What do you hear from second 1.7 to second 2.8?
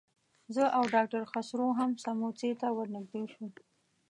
هم سموڅې ته